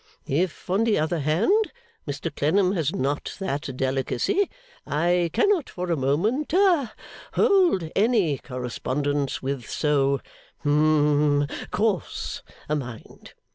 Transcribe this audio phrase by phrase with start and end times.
[0.25, 1.71] If, on the other hand,
[2.07, 4.49] Mr Clennam has not that delicacy,
[4.83, 6.95] I cannot for a moment ha
[7.33, 10.19] hold any correspondence with so
[10.63, 13.35] hum coarse a mind.